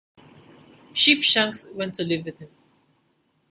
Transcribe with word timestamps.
Sheepshanks 0.95 1.67
went 1.75 1.93
to 1.93 2.03
live 2.03 2.25
with 2.25 2.39
him. 2.39 2.49